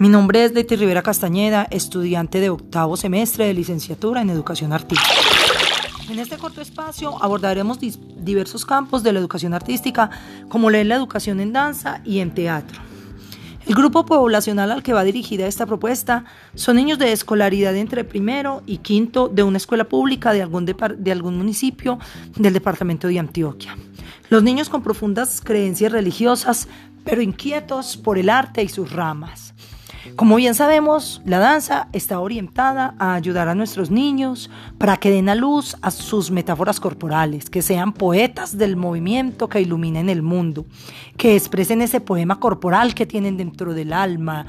[0.00, 5.12] Mi nombre es Leti Rivera Castañeda, estudiante de octavo semestre de licenciatura en Educación Artística.
[6.08, 10.08] En este corto espacio abordaremos diversos campos de la educación artística,
[10.48, 12.80] como la educación en danza y en teatro.
[13.66, 16.24] El grupo poblacional al que va dirigida esta propuesta
[16.54, 21.12] son niños de escolaridad entre primero y quinto de una escuela pública de algún, de
[21.12, 21.98] algún municipio
[22.36, 23.76] del departamento de Antioquia.
[24.30, 26.68] Los niños con profundas creencias religiosas,
[27.04, 29.52] pero inquietos por el arte y sus ramas.
[30.16, 35.28] Como bien sabemos, la danza está orientada a ayudar a nuestros niños para que den
[35.28, 40.64] a luz a sus metáforas corporales, que sean poetas del movimiento que iluminen el mundo,
[41.16, 44.46] que expresen ese poema corporal que tienen dentro del alma.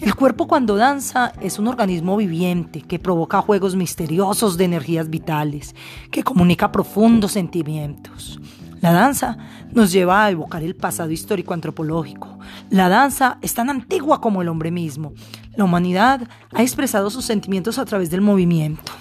[0.00, 5.76] El cuerpo cuando danza es un organismo viviente que provoca juegos misteriosos de energías vitales,
[6.10, 8.40] que comunica profundos sentimientos.
[8.82, 9.38] La danza
[9.72, 12.40] nos lleva a evocar el pasado histórico antropológico.
[12.68, 15.14] La danza es tan antigua como el hombre mismo.
[15.54, 18.92] La humanidad ha expresado sus sentimientos a través del movimiento.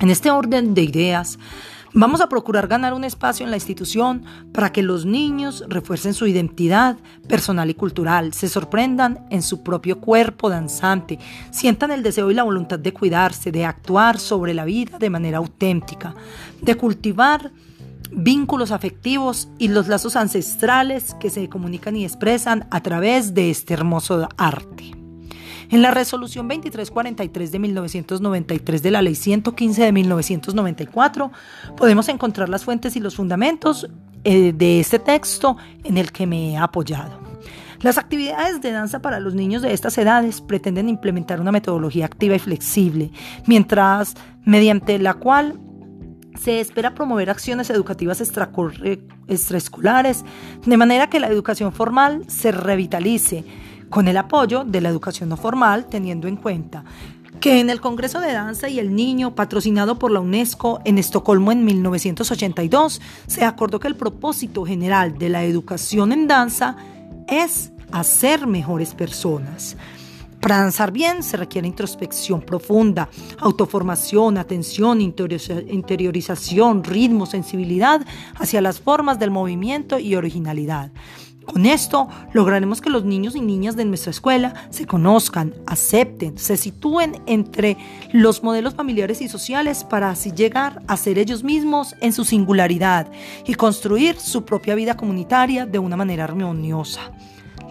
[0.00, 1.38] En este orden de ideas,
[1.94, 6.26] Vamos a procurar ganar un espacio en la institución para que los niños refuercen su
[6.26, 11.18] identidad personal y cultural, se sorprendan en su propio cuerpo danzante,
[11.50, 15.38] sientan el deseo y la voluntad de cuidarse, de actuar sobre la vida de manera
[15.38, 16.14] auténtica,
[16.60, 17.50] de cultivar
[18.10, 23.74] vínculos afectivos y los lazos ancestrales que se comunican y expresan a través de este
[23.74, 24.92] hermoso arte.
[25.70, 31.30] En la resolución 2343 de 1993 de la ley 115 de 1994
[31.76, 33.86] podemos encontrar las fuentes y los fundamentos
[34.24, 37.20] eh, de este texto en el que me he apoyado.
[37.80, 42.34] Las actividades de danza para los niños de estas edades pretenden implementar una metodología activa
[42.34, 43.12] y flexible,
[43.46, 44.14] mientras
[44.44, 45.60] mediante la cual
[46.42, 50.24] se espera promover acciones educativas extraescolares
[50.64, 53.44] de manera que la educación formal se revitalice
[53.90, 56.84] con el apoyo de la educación no formal, teniendo en cuenta
[57.40, 61.52] que en el Congreso de Danza y el Niño, patrocinado por la UNESCO en Estocolmo
[61.52, 66.76] en 1982, se acordó que el propósito general de la educación en danza
[67.28, 69.76] es hacer mejores personas.
[70.40, 78.00] Para danzar bien se requiere introspección profunda, autoformación, atención, interiorización, ritmo, sensibilidad
[78.36, 80.92] hacia las formas del movimiento y originalidad.
[81.44, 86.58] Con esto lograremos que los niños y niñas de nuestra escuela se conozcan, acepten, se
[86.58, 87.78] sitúen entre
[88.12, 93.10] los modelos familiares y sociales para así llegar a ser ellos mismos en su singularidad
[93.46, 97.12] y construir su propia vida comunitaria de una manera armoniosa.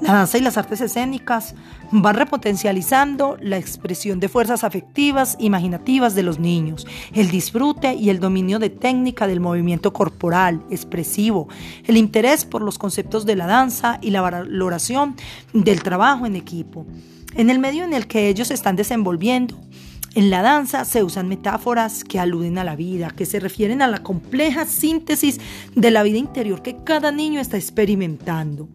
[0.02, 1.56] La danza y las artes escénicas
[1.91, 8.19] van repotencializando la expresión de fuerzas afectivas, imaginativas de los niños, el disfrute y el
[8.19, 11.47] dominio de técnica del movimiento corporal, expresivo,
[11.85, 15.16] el interés por los conceptos de la danza y la valoración
[15.53, 16.85] del trabajo en equipo.
[17.34, 19.59] En el medio en el que ellos están desenvolviendo,
[20.14, 23.88] en la danza se usan metáforas que aluden a la vida, que se refieren a
[23.88, 25.40] la compleja síntesis
[25.75, 28.68] de la vida interior que cada niño está experimentando.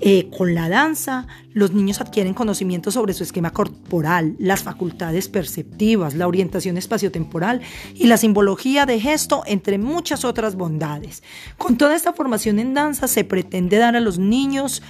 [0.00, 6.14] Eh, con la danza, los niños adquieren conocimiento sobre su esquema corporal, las facultades perceptivas,
[6.14, 7.62] la orientación espaciotemporal
[7.94, 11.22] y la simbología de gesto, entre muchas otras bondades.
[11.56, 14.82] Con toda esta formación en danza se pretende dar a los niños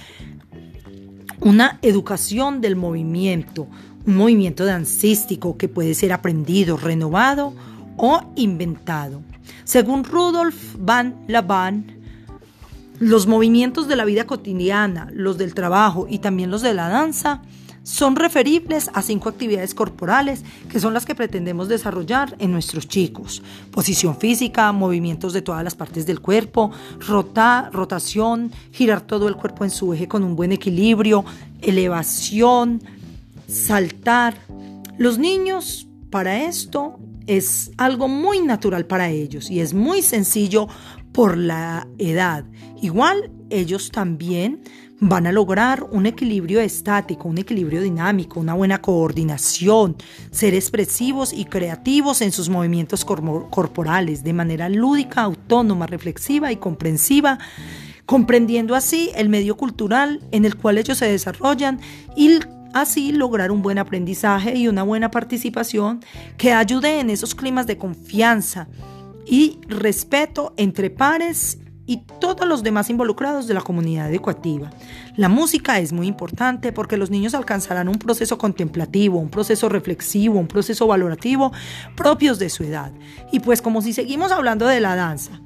[1.39, 3.67] una educación del movimiento,
[4.05, 7.53] un movimiento dancístico que puede ser aprendido, renovado
[7.95, 9.21] o inventado.
[9.63, 11.96] Según Rudolf van Laban,
[12.99, 17.41] los movimientos de la vida cotidiana, los del trabajo y también los de la danza
[17.87, 23.41] son referibles a cinco actividades corporales que son las que pretendemos desarrollar en nuestros chicos.
[23.71, 26.69] Posición física, movimientos de todas las partes del cuerpo,
[27.07, 31.23] rota, rotación, girar todo el cuerpo en su eje con un buen equilibrio,
[31.61, 32.83] elevación,
[33.47, 34.35] saltar.
[34.97, 40.67] Los niños para esto es algo muy natural para ellos y es muy sencillo
[41.17, 42.45] por la edad.
[42.79, 44.61] Igual ellos también
[44.99, 49.95] van a lograr un equilibrio estático, un equilibrio dinámico, una buena coordinación,
[50.29, 57.39] ser expresivos y creativos en sus movimientos corporales de manera lúdica, autónoma, reflexiva y comprensiva,
[58.05, 61.79] comprendiendo así el medio cultural en el cual ellos se desarrollan
[62.15, 62.41] y
[62.75, 65.99] así lograr un buen aprendizaje y una buena participación
[66.37, 68.67] que ayude en esos climas de confianza
[69.29, 74.69] y respeto entre pares y todos los demás involucrados de la comunidad educativa.
[75.15, 80.37] La música es muy importante porque los niños alcanzarán un proceso contemplativo, un proceso reflexivo,
[80.37, 81.51] un proceso valorativo
[81.95, 82.91] propios de su edad.
[83.31, 85.39] Y pues como si seguimos hablando de la danza,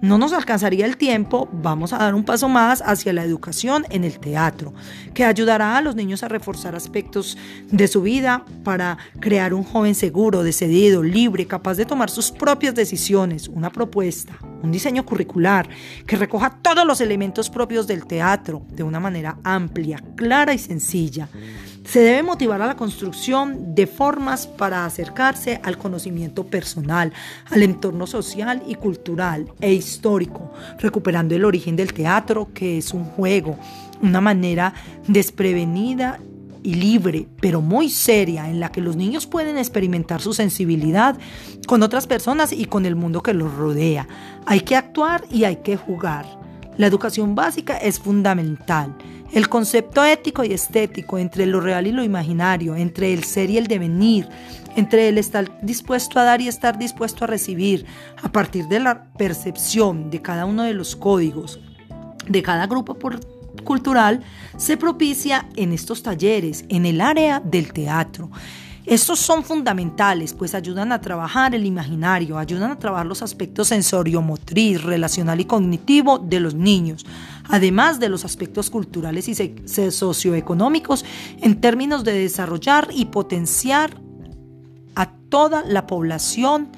[0.00, 4.04] no nos alcanzaría el tiempo, vamos a dar un paso más hacia la educación en
[4.04, 4.72] el teatro,
[5.14, 7.36] que ayudará a los niños a reforzar aspectos
[7.70, 12.74] de su vida para crear un joven seguro, decidido, libre, capaz de tomar sus propias
[12.74, 15.68] decisiones, una propuesta, un diseño curricular
[16.06, 21.28] que recoja todos los elementos propios del teatro de una manera amplia, clara y sencilla.
[21.88, 27.14] Se debe motivar a la construcción de formas para acercarse al conocimiento personal,
[27.46, 33.04] al entorno social y cultural e histórico, recuperando el origen del teatro, que es un
[33.04, 33.58] juego,
[34.02, 34.74] una manera
[35.06, 36.20] desprevenida
[36.62, 41.16] y libre, pero muy seria, en la que los niños pueden experimentar su sensibilidad
[41.66, 44.06] con otras personas y con el mundo que los rodea.
[44.44, 46.26] Hay que actuar y hay que jugar.
[46.78, 48.96] La educación básica es fundamental.
[49.32, 53.58] El concepto ético y estético entre lo real y lo imaginario, entre el ser y
[53.58, 54.28] el devenir,
[54.76, 57.84] entre el estar dispuesto a dar y estar dispuesto a recibir,
[58.22, 61.60] a partir de la percepción de cada uno de los códigos
[62.28, 62.96] de cada grupo
[63.64, 64.22] cultural,
[64.56, 68.30] se propicia en estos talleres, en el área del teatro.
[68.88, 74.82] Estos son fundamentales, pues ayudan a trabajar el imaginario, ayudan a trabajar los aspectos sensorio-motriz,
[74.82, 77.04] relacional y cognitivo de los niños,
[77.50, 79.34] además de los aspectos culturales y
[79.90, 81.04] socioeconómicos
[81.42, 84.00] en términos de desarrollar y potenciar
[84.94, 86.68] a toda la población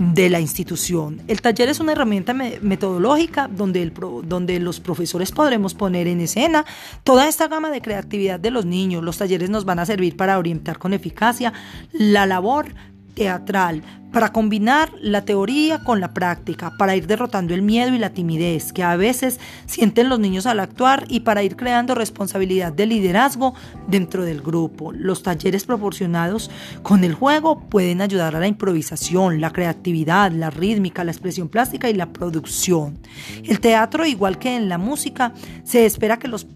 [0.00, 1.20] de la institución.
[1.28, 3.92] El taller es una herramienta metodológica donde, el
[4.24, 6.64] donde los profesores podremos poner en escena
[7.04, 9.04] toda esta gama de creatividad de los niños.
[9.04, 11.52] Los talleres nos van a servir para orientar con eficacia
[11.92, 12.72] la labor
[13.20, 13.82] teatral,
[14.14, 18.72] para combinar la teoría con la práctica, para ir derrotando el miedo y la timidez
[18.72, 23.52] que a veces sienten los niños al actuar y para ir creando responsabilidad de liderazgo
[23.88, 24.90] dentro del grupo.
[24.92, 26.50] Los talleres proporcionados
[26.82, 31.90] con el juego pueden ayudar a la improvisación, la creatividad, la rítmica, la expresión plástica
[31.90, 32.98] y la producción.
[33.44, 36.46] El teatro, igual que en la música, se espera que los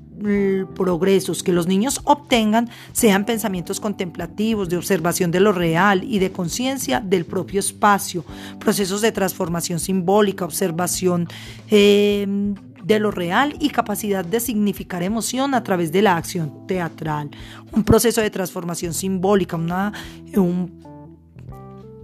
[0.74, 6.30] progresos que los niños obtengan sean pensamientos contemplativos, de observación de lo real y de
[6.30, 8.24] conciencia del propio espacio,
[8.58, 11.28] procesos de transformación simbólica, observación
[11.70, 12.26] eh,
[12.84, 17.30] de lo real y capacidad de significar emoción a través de la acción teatral.
[17.72, 19.92] Un proceso de transformación simbólica, una,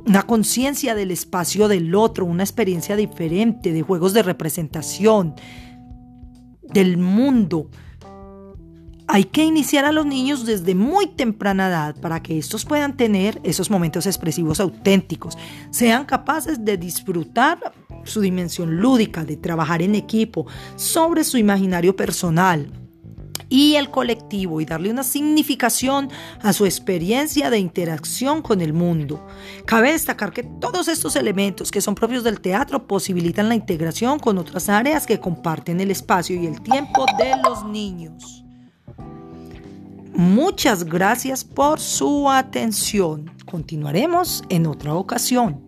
[0.06, 5.34] una conciencia del espacio del otro, una experiencia diferente de juegos de representación
[6.62, 7.68] del mundo
[9.12, 13.40] hay que iniciar a los niños desde muy temprana edad para que estos puedan tener
[13.42, 15.36] esos momentos expresivos auténticos,
[15.70, 17.58] sean capaces de disfrutar
[18.04, 20.46] su dimensión lúdica, de trabajar en equipo,
[20.76, 22.70] sobre su imaginario personal
[23.48, 26.08] y el colectivo y darle una significación
[26.40, 29.26] a su experiencia de interacción con el mundo.
[29.66, 34.38] Cabe destacar que todos estos elementos que son propios del teatro posibilitan la integración con
[34.38, 38.44] otras áreas que comparten el espacio y el tiempo de los niños.
[40.20, 43.32] Muchas gracias por su atención.
[43.46, 45.62] Continuaremos en otra ocasión.